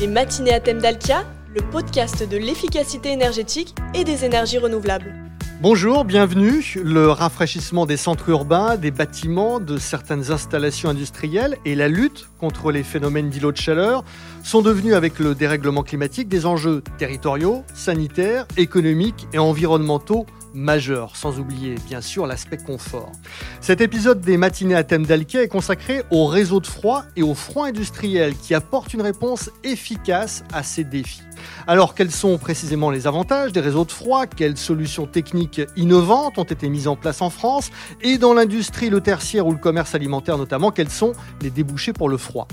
[0.00, 5.14] Les matinées à thème d'Alkia, le podcast de l'efficacité énergétique et des énergies renouvelables.
[5.60, 6.64] Bonjour, bienvenue.
[6.82, 12.72] Le rafraîchissement des centres urbains, des bâtiments, de certaines installations industrielles et la lutte contre
[12.72, 14.02] les phénomènes d'îlots de chaleur
[14.42, 20.24] sont devenus, avec le dérèglement climatique, des enjeux territoriaux, sanitaires, économiques et environnementaux
[20.54, 23.12] majeur, sans oublier bien sûr l'aspect confort.
[23.60, 27.34] Cet épisode des matinées à thème d'Alkia est consacré au réseau de froid et au
[27.34, 31.22] froid industriel qui apporte une réponse efficace à ces défis.
[31.66, 34.26] Alors quels sont précisément les avantages des réseaux de froid?
[34.26, 37.70] Quelles solutions techniques innovantes ont été mises en place en France?
[38.02, 41.12] Et dans l'industrie, le tertiaire ou le commerce alimentaire notamment, quels sont
[41.42, 42.46] les débouchés pour le froid?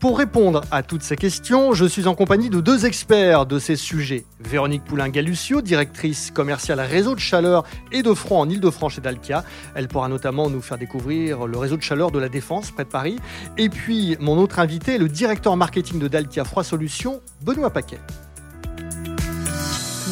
[0.00, 3.76] Pour répondre à toutes ces questions, je suis en compagnie de deux experts de ces
[3.76, 4.26] sujets.
[4.40, 9.44] Véronique Poulain-Galucio, directrice commerciale réseau de chaleur et de froid en Ile-de-France et d'Alkia.
[9.74, 12.90] Elle pourra notamment nous faire découvrir le réseau de chaleur de la Défense près de
[12.90, 13.18] Paris.
[13.56, 18.00] Et puis, mon autre invité, le directeur marketing de Dalkia Froid Solutions, Benoît Paquet.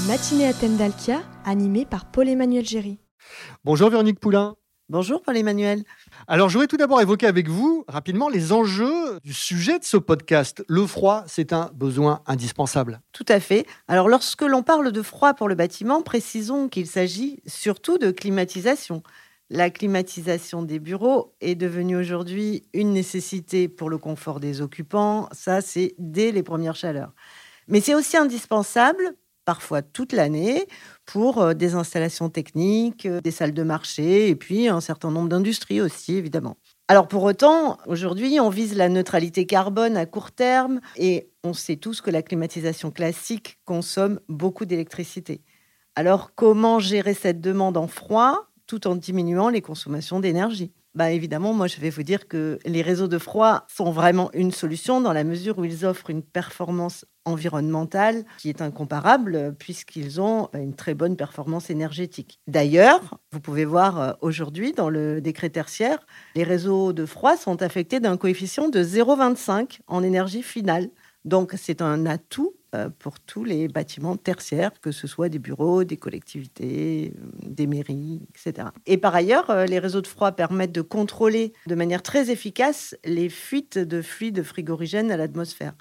[0.08, 2.98] Matinée à thème d'Alkia, animé par Paul-Emmanuel Géry.
[3.62, 4.56] Bonjour Véronique Poulain.
[4.88, 5.84] Bonjour Paul-Emmanuel.
[6.26, 9.96] Alors, je voudrais tout d'abord évoquer avec vous rapidement les enjeux du sujet de ce
[9.96, 10.64] podcast.
[10.66, 13.00] Le froid, c'est un besoin indispensable.
[13.12, 13.64] Tout à fait.
[13.86, 19.04] Alors, lorsque l'on parle de froid pour le bâtiment, précisons qu'il s'agit surtout de climatisation.
[19.50, 25.28] La climatisation des bureaux est devenue aujourd'hui une nécessité pour le confort des occupants.
[25.30, 27.12] Ça, c'est dès les premières chaleurs.
[27.68, 29.14] Mais c'est aussi indispensable
[29.44, 30.66] parfois toute l'année,
[31.06, 35.28] pour euh, des installations techniques, euh, des salles de marché et puis un certain nombre
[35.28, 36.56] d'industries aussi, évidemment.
[36.88, 41.76] Alors pour autant, aujourd'hui, on vise la neutralité carbone à court terme et on sait
[41.76, 45.42] tous que la climatisation classique consomme beaucoup d'électricité.
[45.94, 50.72] Alors comment gérer cette demande en froid tout en diminuant les consommations d'énergie?
[50.94, 54.50] Bah évidemment, moi je vais vous dire que les réseaux de froid sont vraiment une
[54.52, 60.48] solution dans la mesure où ils offrent une performance environnementale qui est incomparable puisqu'ils ont
[60.54, 62.40] une très bonne performance énergétique.
[62.46, 65.98] D'ailleurs, vous pouvez voir euh, aujourd'hui dans le décret tertiaire,
[66.34, 70.90] les réseaux de froid sont affectés d'un coefficient de 0,25 en énergie finale.
[71.24, 75.84] Donc c'est un atout euh, pour tous les bâtiments tertiaires, que ce soit des bureaux,
[75.84, 78.68] des collectivités, euh, des mairies, etc.
[78.86, 83.28] Et par ailleurs, les réseaux de froid permettent de contrôler de manière très efficace les
[83.28, 85.74] fuites de fluides frigorigènes à l'atmosphère.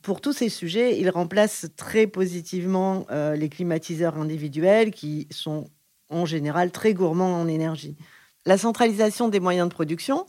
[0.00, 5.68] Pour tous ces sujets, ils remplacent très positivement les climatiseurs individuels qui sont
[6.08, 7.96] en général très gourmands en énergie.
[8.44, 10.26] La centralisation des moyens de production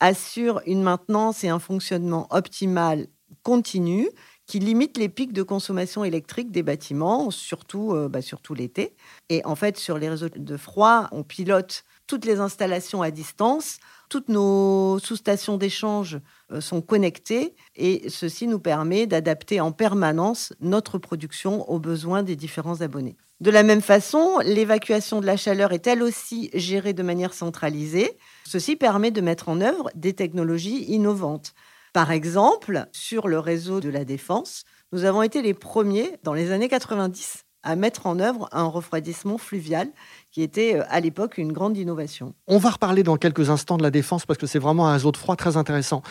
[0.00, 3.06] assure une maintenance et un fonctionnement optimal
[3.42, 4.08] continu
[4.46, 8.94] qui limite les pics de consommation électrique des bâtiments, surtout, euh, bah, surtout l'été.
[9.30, 13.78] Et en fait, sur les réseaux de froid, on pilote toutes les installations à distance.
[14.08, 16.20] Toutes nos sous-stations d'échange
[16.52, 22.36] euh, sont connectées et ceci nous permet d'adapter en permanence notre production aux besoins des
[22.36, 23.16] différents abonnés.
[23.40, 28.16] De la même façon, l'évacuation de la chaleur est elle aussi gérée de manière centralisée.
[28.46, 31.52] Ceci permet de mettre en œuvre des technologies innovantes.
[31.92, 36.52] Par exemple, sur le réseau de la Défense, nous avons été les premiers dans les
[36.52, 39.88] années 90 à mettre en œuvre un refroidissement fluvial
[40.30, 42.34] qui était euh, à l'époque une grande innovation.
[42.46, 45.10] On va reparler dans quelques instants de la défense parce que c'est vraiment un réseau
[45.10, 46.02] de froid très intéressant.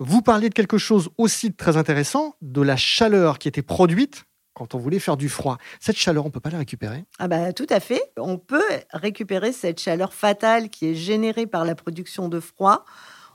[0.00, 4.24] Vous parliez de quelque chose aussi très intéressant, de la chaleur qui était produite
[4.54, 5.58] quand on voulait faire du froid.
[5.80, 7.04] Cette chaleur, on ne peut pas la récupérer?
[7.18, 8.02] Ah bah tout à fait.
[8.18, 8.60] On peut
[8.92, 12.84] récupérer cette chaleur fatale qui est générée par la production de froid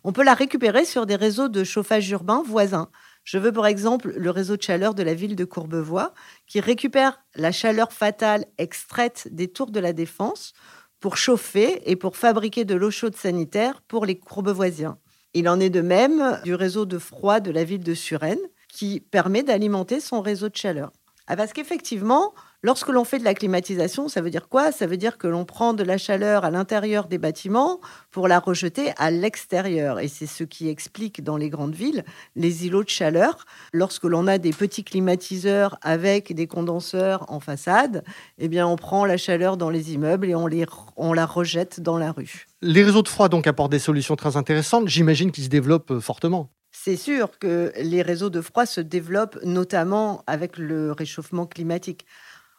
[0.08, 2.88] on peut la récupérer sur des réseaux de chauffage urbain voisins.
[3.28, 6.14] Je veux par exemple le réseau de chaleur de la ville de Courbevoie
[6.46, 10.54] qui récupère la chaleur fatale extraite des tours de la Défense
[11.02, 14.98] pour chauffer et pour fabriquer de l'eau chaude sanitaire pour les Courbevoisiens.
[15.34, 18.38] Il en est de même du réseau de froid de la ville de Suresnes
[18.70, 20.94] qui permet d'alimenter son réseau de chaleur.
[21.28, 22.34] Ah, parce qu'effectivement,
[22.64, 24.72] Lorsque l'on fait de la climatisation, ça veut dire quoi?
[24.72, 27.80] Ça veut dire que l'on prend de la chaleur à l'intérieur des bâtiments
[28.10, 30.00] pour la rejeter à l'extérieur.
[30.00, 32.04] Et c'est ce qui explique dans les grandes villes
[32.36, 33.46] les îlots de chaleur.
[33.74, 38.04] Lorsque l'on a des petits climatiseurs avec des condenseurs en façade,
[38.40, 40.66] eh bien, on prend la chaleur dans les immeubles et on, les,
[40.96, 42.48] on la rejette dans la rue.
[42.64, 44.88] Les réseaux de froid donc apportent des solutions très intéressantes.
[44.88, 46.50] J'imagine qu'ils se développent euh, fortement.
[46.72, 52.06] C'est sûr que les réseaux de froid se développent notamment avec le réchauffement climatique.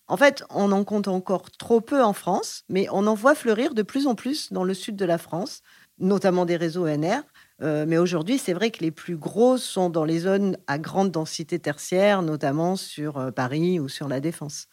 [0.09, 3.75] En fait, on en compte encore trop peu en France, mais on en voit fleurir
[3.75, 5.61] de plus en plus dans le sud de la France,
[5.99, 7.23] notamment des réseaux NR.
[7.63, 11.11] Euh, mais aujourd'hui, c'est vrai que les plus gros sont dans les zones à grande
[11.11, 14.69] densité tertiaire, notamment sur euh, Paris ou sur la Défense.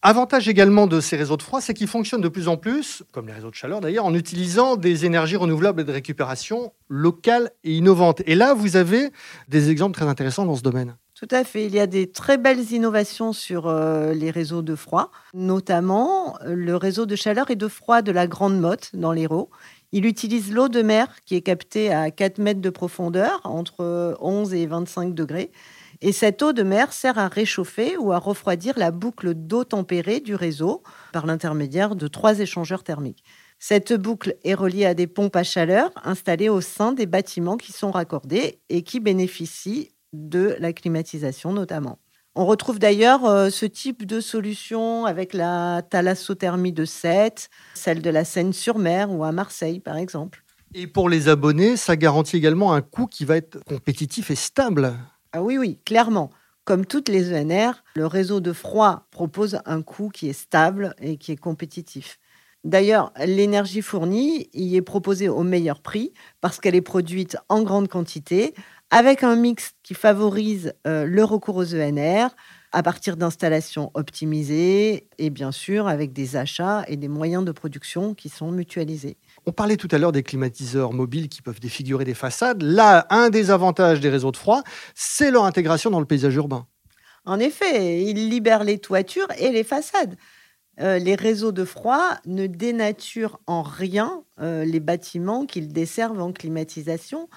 [0.00, 3.26] Avantage également de ces réseaux de froid, c'est qu'ils fonctionnent de plus en plus, comme
[3.26, 7.74] les réseaux de chaleur d'ailleurs, en utilisant des énergies renouvelables et de récupération locales et
[7.74, 8.22] innovantes.
[8.26, 9.10] Et là, vous avez
[9.48, 10.96] des exemples très intéressants dans ce domaine.
[11.22, 11.66] Tout à fait.
[11.66, 16.56] Il y a des très belles innovations sur euh, les réseaux de froid, notamment euh,
[16.56, 19.48] le réseau de chaleur et de froid de la Grande Motte dans l'Hérault.
[19.92, 24.52] Il utilise l'eau de mer qui est captée à 4 mètres de profondeur, entre 11
[24.52, 25.52] et 25 degrés.
[26.00, 30.18] Et cette eau de mer sert à réchauffer ou à refroidir la boucle d'eau tempérée
[30.18, 30.82] du réseau
[31.12, 33.22] par l'intermédiaire de trois échangeurs thermiques.
[33.60, 37.70] Cette boucle est reliée à des pompes à chaleur installées au sein des bâtiments qui
[37.70, 41.98] sont raccordés et qui bénéficient de la climatisation notamment.
[42.34, 48.08] On retrouve d'ailleurs euh, ce type de solution avec la thalassothermie de Sète, celle de
[48.08, 50.42] la Seine-sur-Mer ou à Marseille par exemple.
[50.74, 54.94] Et pour les abonnés, ça garantit également un coût qui va être compétitif et stable.
[55.32, 56.30] Ah oui, oui, clairement.
[56.64, 61.18] Comme toutes les ENR, le réseau de froid propose un coût qui est stable et
[61.18, 62.18] qui est compétitif.
[62.64, 67.88] D'ailleurs, l'énergie fournie y est proposée au meilleur prix parce qu'elle est produite en grande
[67.88, 68.54] quantité
[68.92, 72.28] avec un mix qui favorise euh, le recours aux ENR
[72.72, 78.12] à partir d'installations optimisées et bien sûr avec des achats et des moyens de production
[78.12, 79.16] qui sont mutualisés.
[79.46, 82.62] On parlait tout à l'heure des climatiseurs mobiles qui peuvent défigurer des façades.
[82.62, 84.62] Là, un des avantages des réseaux de froid,
[84.94, 86.66] c'est leur intégration dans le paysage urbain.
[87.24, 90.16] En effet, ils libèrent les toitures et les façades.
[90.80, 96.32] Euh, les réseaux de froid ne dénaturent en rien euh, les bâtiments qu'ils desservent en
[96.32, 97.28] climatisation.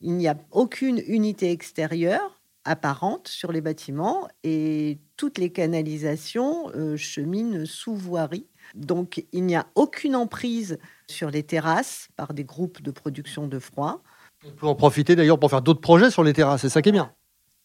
[0.00, 6.96] Il n'y a aucune unité extérieure apparente sur les bâtiments et toutes les canalisations euh,
[6.96, 8.46] cheminent sous voirie.
[8.74, 10.78] Donc il n'y a aucune emprise
[11.08, 14.02] sur les terrasses par des groupes de production de froid.
[14.46, 16.90] On peut en profiter d'ailleurs pour faire d'autres projets sur les terrasses, c'est ça qui
[16.90, 17.12] est bien.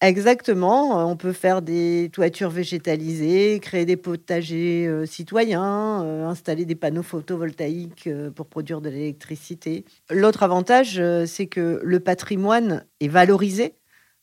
[0.03, 6.65] Exactement, euh, on peut faire des toitures végétalisées, créer des potagers euh, citoyens, euh, installer
[6.65, 9.85] des panneaux photovoltaïques pour produire de l'électricité.
[10.11, 13.75] L'autre avantage, c'est que le patrimoine est valorisé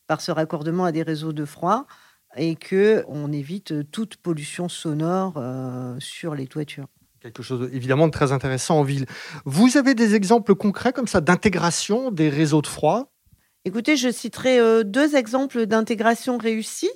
[0.05, 1.87] par ce raccordement à des réseaux de froid
[2.37, 5.41] et que on évite toute pollution sonore
[5.97, 6.85] sur les toitures.
[7.21, 9.07] Quelque chose évidemment de très intéressant en ville.
[9.45, 13.11] Vous avez des exemples concrets comme ça d'intégration des réseaux de froid?
[13.63, 16.89] Écoutez, je citerai euh, deux exemples d'intégration réussie.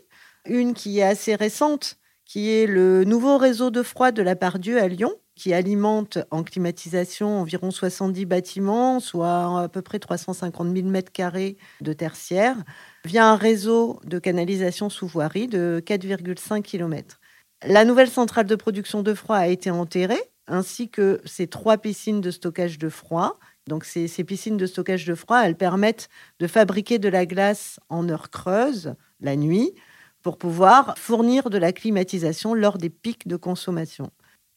[0.48, 4.82] Une qui est assez récente, qui est le nouveau réseau de froid de la Pardieu
[4.82, 10.88] à Lyon, qui alimente en climatisation environ 70 bâtiments, soit à peu près 350 000
[10.88, 12.58] mètres carrés de tertiaire,
[13.06, 17.20] via un réseau de canalisation sous voirie de 4,5 km.
[17.64, 22.22] La nouvelle centrale de production de froid a été enterrée, ainsi que ses trois piscines
[22.22, 26.10] de stockage de froid donc ces, piscines de stockage de froid, elles permettent
[26.40, 29.74] de fabriquer de la glace en heure creuse, la nuit,
[30.22, 34.12] pour pouvoir fournir de la climatisation lors des pics de consommation.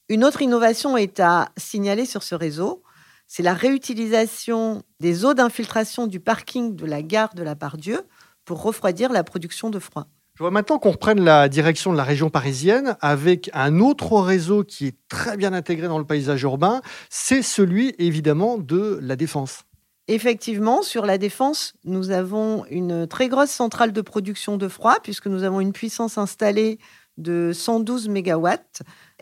[0.08, 2.82] Une autre innovation est à signaler sur ce réseau,
[3.26, 8.00] c'est la réutilisation des eaux d'infiltration du parking de la gare de la Pardieu
[8.46, 10.06] pour refroidir la production de froid.
[10.38, 14.62] Je vois maintenant qu'on reprenne la direction de la région parisienne avec un autre réseau
[14.62, 16.80] qui est très bien intégré dans le paysage urbain,
[17.10, 19.64] c'est celui évidemment de la défense.
[20.06, 25.26] Effectivement, sur la défense, nous avons une très grosse centrale de production de froid puisque
[25.26, 26.78] nous avons une puissance installée
[27.16, 28.48] de 112 MW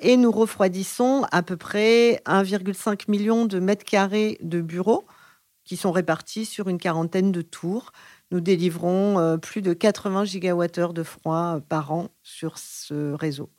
[0.02, 5.06] et nous refroidissons à peu près 1,5 million de mètres carrés de bureaux
[5.64, 7.92] qui sont répartis sur une quarantaine de tours
[8.30, 13.50] nous délivrons euh, plus de 80 gigawattheures de froid euh, par an sur ce réseau.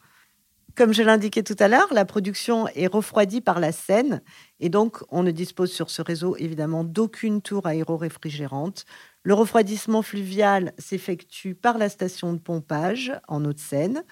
[0.75, 4.21] Comme je l'indiquais tout à l'heure, la production est refroidie par la Seine
[4.59, 8.85] et donc on ne dispose sur ce réseau évidemment d'aucune tour aéro-réfrigérante.
[9.23, 14.03] Le refroidissement fluvial s'effectue par la station de pompage en Haute-Seine.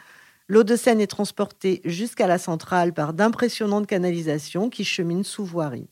[0.47, 5.89] L'eau de Seine est transportée jusqu'à la centrale par d'impressionnantes canalisations qui cheminent sous voirie.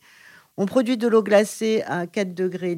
[0.58, 2.76] On produit de l'eau glacée à 4 degrés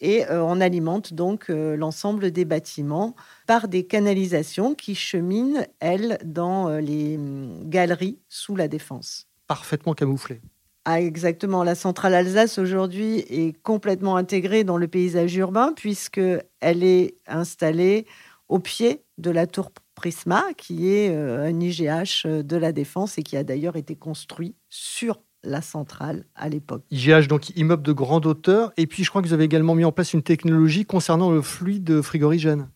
[0.00, 3.14] et euh, on alimente donc euh, l'ensemble des bâtiments
[3.46, 9.26] par des canalisations qui cheminent, elles, dans euh, les hum, galeries sous la défense.
[9.46, 10.40] Parfaitement camouflées.
[10.84, 11.64] Ah, exactement.
[11.64, 18.06] La centrale Alsace aujourd'hui est complètement intégrée dans le paysage urbain puisqu'elle est installée
[18.48, 23.36] au pied de la tour Prisma, qui est un IGH de la défense et qui
[23.36, 26.82] a d'ailleurs été construit sur la centrale à l'époque.
[26.90, 28.72] IGH, donc immeuble de grande hauteur.
[28.76, 31.42] Et puis, je crois que vous avez également mis en place une technologie concernant le
[31.42, 32.68] fluide frigorigène.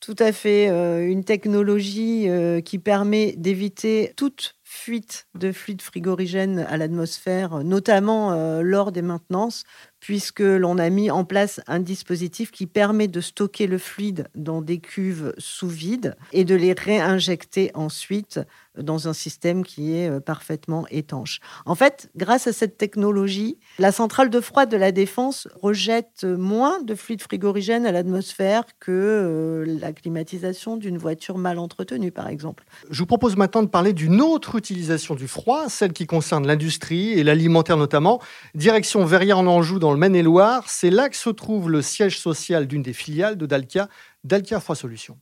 [0.00, 0.68] Tout à fait.
[0.68, 8.32] Euh, une technologie euh, qui permet d'éviter toute fuite de fluide frigorigène à l'atmosphère, notamment
[8.32, 9.62] euh, lors des maintenances,
[10.00, 14.62] puisque l'on a mis en place un dispositif qui permet de stocker le fluide dans
[14.62, 18.40] des cuves sous vide et de les réinjecter ensuite
[18.76, 21.38] dans un système qui est euh, parfaitement étanche.
[21.64, 26.82] En fait, grâce à cette technologie, la centrale de froid de la Défense rejette moins
[26.82, 32.64] de fluide frigorigène à l'atmosphère que euh, la climatisation d'une voiture mal entretenue, par exemple.
[32.90, 37.12] Je vous propose maintenant de parler d'une autre utilisation du froid, celle qui concerne l'industrie
[37.12, 38.20] et l'alimentaire notamment.
[38.54, 42.66] Direction Verrières en Anjou dans le Maine-et-Loire, c'est là que se trouve le siège social
[42.66, 43.88] d'une des filiales de Dalkia,
[44.24, 45.18] Dalkia Froid Solutions.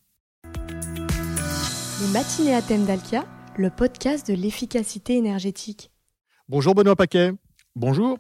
[2.01, 5.91] Les matinées à thème d'Alkia, le podcast de l'efficacité énergétique.
[6.49, 7.33] Bonjour Benoît Paquet.
[7.77, 8.19] Bonjour.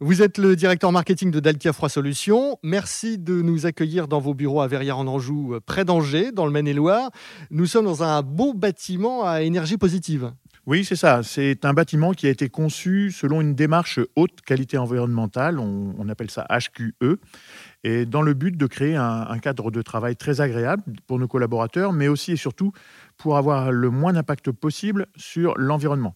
[0.00, 2.58] Vous êtes le directeur marketing de Dalkia Froid Solutions.
[2.62, 6.46] Merci de nous accueillir dans vos bureaux à Verrières en Anjou, euh, près d'Angers, dans
[6.46, 7.10] le Maine-et-Loire.
[7.50, 10.32] Nous sommes dans un beau bâtiment à énergie positive.
[10.68, 11.22] Oui, c'est ça.
[11.22, 16.30] C'est un bâtiment qui a été conçu selon une démarche haute qualité environnementale, on, appelle
[16.30, 17.16] ça HQE,
[17.84, 21.94] et dans le but de créer un, cadre de travail très agréable pour nos collaborateurs,
[21.94, 22.72] mais aussi et surtout
[23.16, 26.14] pour avoir le moins d'impact possible sur l'environnement.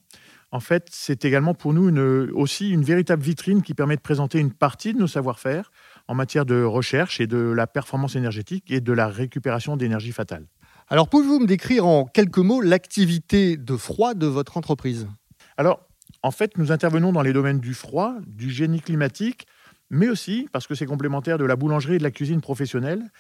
[0.51, 1.89] En fait, c'est également pour nous
[2.35, 5.73] aussi une véritable vitrine qui permet de présenter une partie de nos savoir-faire
[6.09, 10.45] en matière de recherche et de la performance énergétique et de la récupération d'énergie fatale.
[10.93, 15.09] Alors, pouvez-vous me décrire en quelques mots l'activité de froid de votre entreprise?
[15.57, 15.89] Alors,
[16.23, 19.47] en fait, nous intervenons dans les domaines du froid, du génie climatique,
[19.89, 23.11] mais aussi, parce que c'est complémentaire de la boulangerie et de la cuisine professionnelle,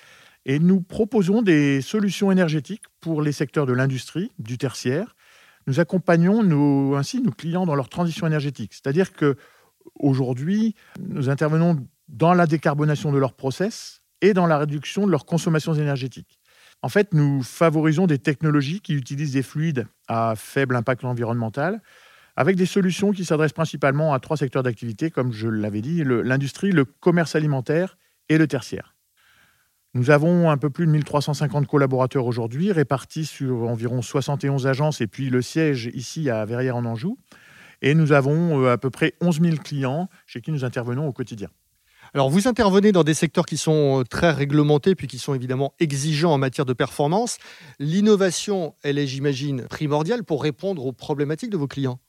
[0.44, 5.16] et nous proposons des solutions énergétiques pour les secteurs de l'industrie, du tertiaire.
[5.66, 8.74] Nous accompagnons ainsi nos clients dans leur transition énergétique.
[8.74, 9.36] C'est-à-dire que
[9.98, 15.24] aujourd'hui, nous intervenons dans la décarbonation de leurs process et dans la réduction de leur
[15.24, 16.38] consommation énergétique.
[16.82, 21.80] En fait, nous favorisons des technologies qui utilisent des fluides à faible impact environnemental,
[22.36, 26.72] avec des solutions qui s'adressent principalement à trois secteurs d'activité, comme je l'avais dit, l'industrie,
[26.72, 27.96] le commerce alimentaire
[28.28, 28.94] et le tertiaire.
[29.94, 35.06] Nous avons un peu plus de 1350 collaborateurs aujourd'hui, répartis sur environ 71 agences et
[35.06, 37.18] puis le siège ici à Verrières en Anjou.
[37.82, 41.12] Et nous avons euh, à peu près 11 000 clients chez qui nous intervenons au
[41.12, 41.48] quotidien.
[42.14, 45.72] Alors, vous intervenez dans des secteurs qui sont euh, très réglementés, puis qui sont évidemment
[45.80, 47.38] exigeants en matière de performance.
[47.78, 52.00] L'innovation, elle est, j'imagine, primordiale pour répondre aux problématiques de vos clients.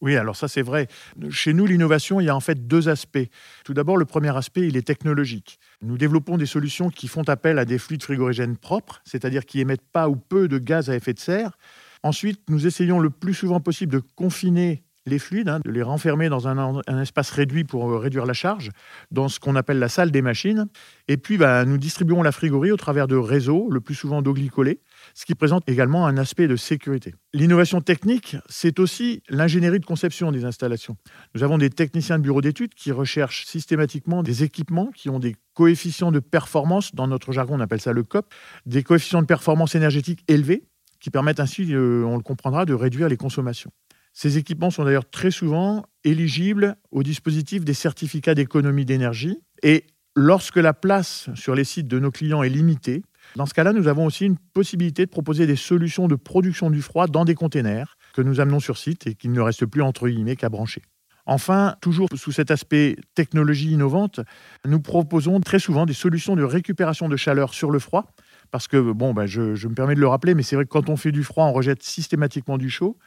[0.00, 0.88] Oui, alors ça c'est vrai.
[1.28, 3.18] Chez nous, l'innovation, il y a en fait deux aspects.
[3.66, 5.58] Tout d'abord, le premier aspect, il est technologique.
[5.82, 9.86] Nous développons des solutions qui font appel à des fluides frigorigènes propres, c'est-à-dire qui émettent
[9.92, 11.58] pas ou peu de gaz à effet de serre.
[12.02, 16.28] Ensuite, nous essayons le plus souvent possible de confiner les fluides, hein, de les renfermer
[16.28, 18.70] dans un, espace réduit pour euh, réduire la charge,
[19.10, 20.66] dans ce qu'on appelle la salle des machines.
[21.08, 24.32] Et puis, bah, nous distribuons la frigorie au travers de réseaux, le plus souvent d'eau
[24.32, 24.80] glycolée,
[25.14, 27.14] ce qui présente également un aspect de sécurité.
[27.34, 30.96] L'innovation technique, c'est aussi l'ingénierie de conception des installations.
[31.34, 35.36] Nous avons des techniciens de bureau d'études qui recherchent systématiquement des équipements qui ont des
[35.54, 38.32] coefficients de performance, dans notre jargon on appelle ça le COP,
[38.66, 40.64] des coefficients de performance énergétique élevés,
[41.00, 43.72] qui permettent ainsi, euh, on le comprendra, de réduire les consommations.
[44.12, 49.38] Ces équipements sont d'ailleurs très souvent éligibles au dispositif des certificats d'économie d'énergie.
[49.62, 49.86] Et
[50.16, 53.02] lorsque la place sur les sites de nos clients est limitée,
[53.36, 56.82] dans ce cas-là, nous avons aussi une possibilité de proposer des solutions de production du
[56.82, 60.08] froid dans des containers que nous amenons sur site et qu'il ne reste plus entre
[60.08, 60.82] guillemets qu'à brancher.
[61.26, 64.20] Enfin, toujours sous cet aspect technologie innovante,
[64.66, 68.12] nous proposons très souvent des solutions de récupération de chaleur sur le froid.
[68.50, 70.88] Parce que, bon, je, je me permets de le rappeler, mais c'est vrai que quand
[70.88, 72.98] on fait du froid, on rejette systématiquement du chaud.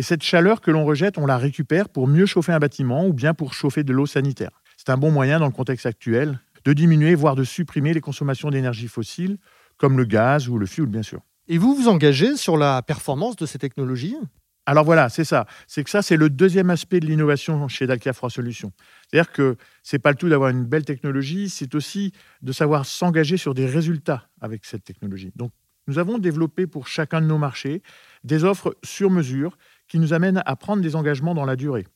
[0.00, 3.12] Et cette chaleur que l'on rejette, on la récupère pour mieux chauffer un bâtiment ou
[3.12, 4.62] bien pour chauffer de l'eau sanitaire.
[4.78, 8.48] C'est un bon moyen dans le contexte actuel de diminuer, voire de supprimer les consommations
[8.48, 9.36] d'énergie fossile,
[9.76, 11.20] comme le gaz ou le fioul, bien sûr.
[11.48, 14.16] Et vous vous engagez sur la performance de ces technologies?
[14.64, 15.44] Alors voilà, c'est ça.
[15.66, 18.72] C'est que ça, c'est le deuxième aspect de l'innovation chez Dalkia Froid Solutions.
[19.10, 23.36] C'est-à-dire que c'est pas le tout d'avoir une belle technologie, c'est aussi de savoir s'engager
[23.36, 25.30] sur des résultats avec cette technologie.
[25.36, 25.52] Donc,
[25.86, 27.82] nous avons développé pour chacun de nos marchés
[28.22, 29.58] des offres sur mesure
[29.90, 31.86] qui nous amènent à prendre des engagements dans la durée,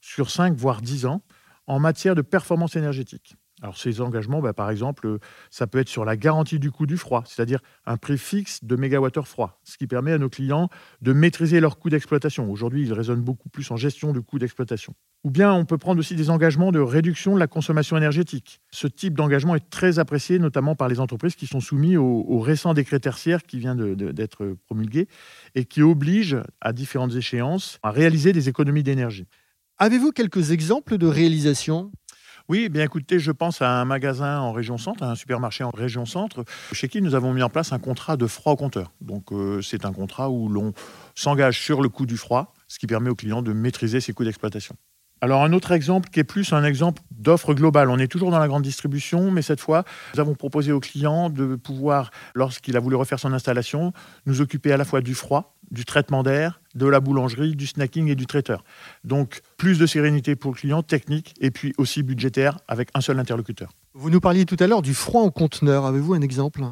[0.00, 1.22] sur 5 voire 10 ans,
[1.66, 3.36] en matière de performance énergétique.
[3.64, 5.16] Alors ces engagements, bah, par exemple,
[5.48, 8.76] ça peut être sur la garantie du coût du froid, c'est-à-dire un prix fixe de
[8.76, 10.68] mégawattheure froid, ce qui permet à nos clients
[11.00, 12.50] de maîtriser leur coût d'exploitation.
[12.50, 14.94] Aujourd'hui, ils raisonnent beaucoup plus en gestion de coût d'exploitation.
[15.24, 18.60] Ou bien on peut prendre aussi des engagements de réduction de la consommation énergétique.
[18.70, 22.74] Ce type d'engagement est très apprécié, notamment par les entreprises qui sont soumises au, récent
[22.74, 25.08] décret tertiaire qui vient d'être promulgué
[25.54, 29.26] et qui oblige, à différentes échéances, à réaliser des économies d'énergie.
[29.78, 31.90] Avez-vous quelques exemples de réalisation
[32.48, 35.70] oui, bien écoutez, je pense à un magasin en région centre, à un supermarché en
[35.70, 38.92] région centre, chez qui nous avons mis en place un contrat de froid au compteur.
[39.00, 40.74] Donc euh, c'est un contrat où l'on
[41.14, 44.24] s'engage sur le coût du froid, ce qui permet aux clients de maîtriser ses coûts
[44.24, 44.76] d'exploitation.
[45.22, 47.88] Alors un autre exemple qui est plus un exemple d'offre globale.
[47.88, 51.30] On est toujours dans la grande distribution, mais cette fois, nous avons proposé aux clients
[51.30, 53.94] de pouvoir, lorsqu'il a voulu refaire son installation,
[54.26, 58.08] nous occuper à la fois du froid, du traitement d'air, de la boulangerie, du snacking
[58.08, 58.64] et du traiteur.
[59.04, 63.18] Donc plus de sérénité pour le client, technique et puis aussi budgétaire avec un seul
[63.18, 63.70] interlocuteur.
[63.92, 65.84] Vous nous parliez tout à l'heure du froid en conteneur.
[65.84, 66.62] Avez-vous un exemple?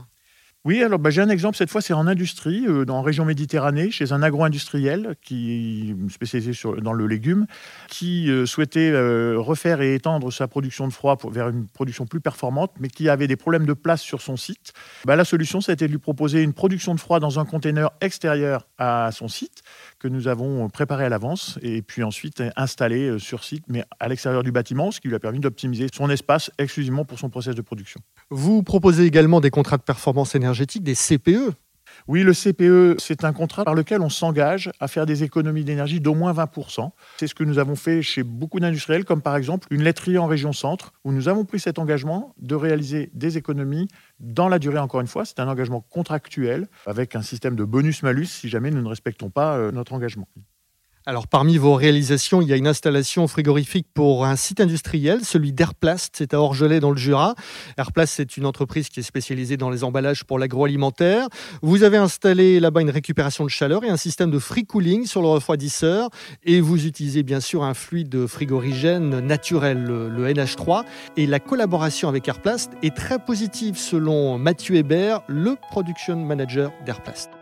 [0.65, 3.91] Oui, alors bah, j'ai un exemple, cette fois c'est en industrie, euh, dans région Méditerranée,
[3.91, 7.47] chez un agro-industriel qui spécialisé dans le légume,
[7.89, 12.21] qui euh, souhaitait euh, refaire et étendre sa production de froid vers une production plus
[12.21, 14.73] performante, mais qui avait des problèmes de place sur son site.
[15.05, 18.69] Bah, la solution, c'était de lui proposer une production de froid dans un container extérieur
[18.79, 19.63] à son site,
[19.99, 24.45] que nous avons préparé à l'avance, et puis ensuite installé sur site, mais à l'extérieur
[24.45, 27.63] du bâtiment, ce qui lui a permis d'optimiser son espace exclusivement pour son process de
[27.63, 28.01] production.
[28.35, 31.53] Vous proposez également des contrats de performance énergétique des CPE.
[32.09, 36.01] Oui, le CPE, c'est un contrat par lequel on s'engage à faire des économies d'énergie
[36.01, 36.93] d'au moins 20%.
[37.19, 40.27] C'est ce que nous avons fait chez beaucoup d'industriels, comme par exemple une laiterie en
[40.27, 44.79] région centre, où nous avons pris cet engagement de réaliser des économies dans la durée,
[44.79, 45.27] encore une fois.
[45.27, 49.57] C'est un engagement contractuel, avec un système de bonus-malus si jamais nous ne respectons pas
[49.59, 50.27] euh, notre engagement.
[51.05, 55.53] Alors, parmi vos réalisations, il y a une installation frigorifique pour un site industriel, celui
[55.53, 57.35] d'Airplast, c'est à Orgelet dans le Jura.
[57.77, 61.27] Airplast, c'est une entreprise qui est spécialisée dans les emballages pour l'agroalimentaire.
[61.61, 65.23] Vous avez installé là-bas une récupération de chaleur et un système de free cooling sur
[65.23, 66.09] le refroidisseur.
[66.45, 70.85] Et vous utilisez bien sûr un fluide frigorigène naturel, le NH3.
[71.17, 77.42] Et la collaboration avec Airplast est très positive selon Mathieu Hébert, le production manager d'Airplast.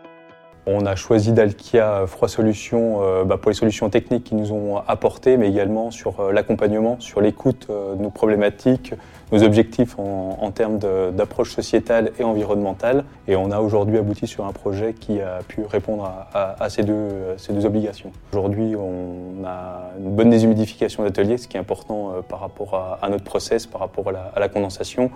[0.67, 4.77] On a choisi Dalkia Froid Solutions euh, bah, pour les solutions techniques qu'ils nous ont
[4.87, 8.93] apportées, mais également sur euh, l'accompagnement, sur l'écoute euh, de nos problématiques,
[9.31, 13.05] nos objectifs en, termes d'approche sociétale et environnementale.
[13.27, 17.65] Et on a aujourd'hui abouti sur un projet qui a pu répondre à, ces, deux,
[17.65, 18.11] obligations.
[18.33, 23.23] Aujourd'hui, on a une bonne déshumidification d'atelier, ce qui est important par rapport à, notre
[23.23, 25.11] process, par rapport à la condensation.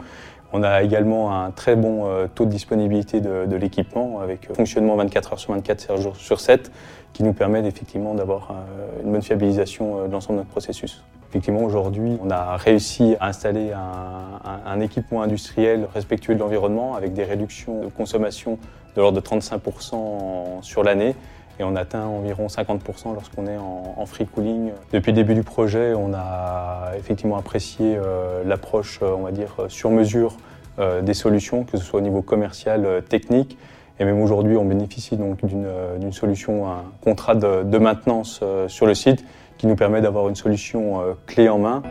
[0.57, 4.95] On a également un très bon euh, taux de disponibilité de, l'équipement avec euh, fonctionnement
[4.95, 6.71] 24 heures sur 24, 7 jours sur 7,
[7.12, 11.03] qui nous permet effectivement d'avoir euh, une bonne fiabilisation de l'ensemble de notre processus.
[11.27, 17.25] Effectivement, aujourd'hui, on a réussi à installer un, équipement industriel respectueux de l'environnement avec des
[17.25, 18.57] réductions de consommation
[18.95, 21.15] de l'ordre de 35% sur l'année
[21.59, 24.72] et on atteint environ 50% lorsqu'on est en, free cooling.
[24.91, 29.55] Depuis le début du projet, on a effectivement apprécié euh, l'approche, euh, on va dire,
[29.68, 30.37] sur mesure
[30.79, 33.57] euh, des solutions, que ce soit au niveau commercial, technique.
[34.00, 39.24] Et même aujourd'hui, on bénéficie donc d'une solution, un contrat de maintenance sur le site
[39.57, 41.81] qui nous permet d'avoir une solution clé en main.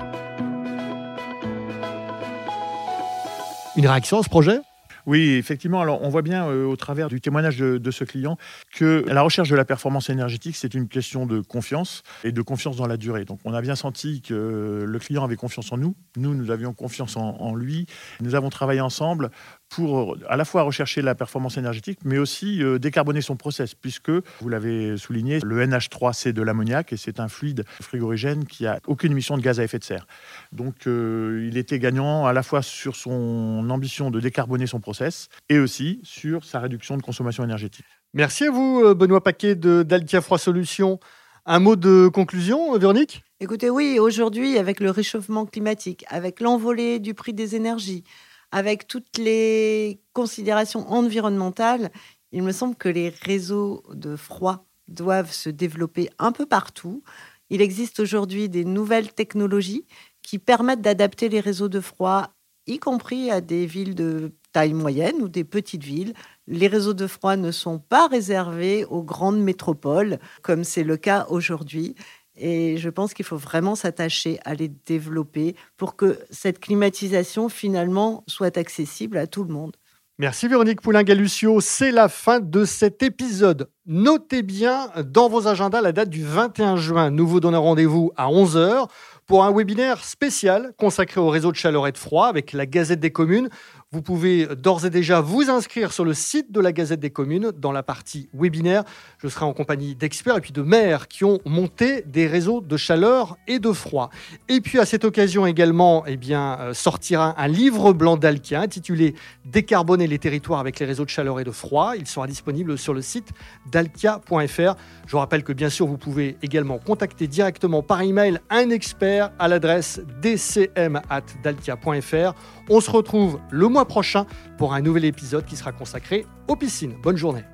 [3.76, 4.60] Une réaction à ce projet?
[5.06, 5.80] Oui, effectivement.
[5.80, 8.36] Alors, on voit bien euh, au travers du témoignage de, ce client
[8.74, 12.76] que la recherche de la performance énergétique, c'est une question de confiance et de confiance
[12.76, 13.24] dans la durée.
[13.24, 15.94] Donc, on a bien senti que le client avait confiance en nous.
[16.16, 17.86] Nous, nous avions confiance en lui.
[18.20, 19.30] Nous avons travaillé ensemble
[19.68, 24.10] pour à la fois rechercher la performance énergétique, mais aussi euh, décarboner son process, puisque,
[24.10, 28.80] vous l'avez souligné, le NH3, c'est de l'ammoniac et c'est un fluide frigorigène qui a
[28.86, 30.06] aucune émission de gaz à effet de serre.
[30.52, 35.28] Donc, euh, il était gagnant à la fois sur son ambition de décarboner son process
[35.48, 37.86] et aussi sur sa réduction de consommation énergétique.
[38.12, 41.00] Merci à vous, euh, Benoît Paquet de d'Altia Froid Solutions.
[41.46, 43.22] Un mot de conclusion, Véronique?
[43.40, 48.04] Écoutez, oui, aujourd'hui, avec le réchauffement climatique, avec l'envolée du prix des énergies,
[48.52, 51.90] avec toutes les considérations environnementales,
[52.32, 57.02] il me semble que les réseaux de froid doivent se développer un peu partout.
[57.50, 59.86] Il existe aujourd'hui des nouvelles technologies
[60.22, 62.34] qui permettent d'adapter les réseaux de froid,
[62.66, 66.14] y compris à des villes de taille moyenne ou des petites villes.
[66.46, 71.26] Les réseaux de froid ne sont pas réservés aux grandes métropoles, comme c'est le cas
[71.28, 71.94] aujourd'hui.
[72.36, 78.24] Et je pense qu'il faut vraiment s'attacher à les développer pour que cette climatisation, finalement,
[78.26, 79.76] soit accessible à tout le monde.
[80.18, 81.60] Merci Véronique Poulin-Galucio.
[81.60, 83.68] C'est la fin de cet épisode.
[83.84, 87.10] Notez bien dans vos agendas la date du 21 juin.
[87.10, 88.88] Nous vous donnons rendez-vous à 11h
[89.26, 93.00] pour un webinaire spécial consacré au réseau de chaleur et de froid avec la Gazette
[93.00, 93.48] des communes.
[93.94, 97.52] Vous pouvez d'ores et déjà vous inscrire sur le site de la Gazette des communes
[97.56, 98.82] dans la partie webinaire.
[99.18, 102.76] Je serai en compagnie d'experts et puis de maires qui ont monté des réseaux de
[102.76, 104.10] chaleur et de froid.
[104.48, 110.08] Et puis à cette occasion également, eh euh, sortira un livre blanc d'Alkia intitulé Décarboner
[110.08, 111.92] les territoires avec les réseaux de chaleur et de froid.
[111.96, 113.28] Il sera disponible sur le site
[113.70, 114.74] dalkia.fr.
[115.06, 119.30] Je vous rappelle que bien sûr, vous pouvez également contacter directement par email un expert
[119.38, 122.34] à l'adresse dcm@dalkia.fr.
[122.70, 126.94] On se retrouve le mois prochain pour un nouvel épisode qui sera consacré aux piscines.
[127.02, 127.44] Bonne journée.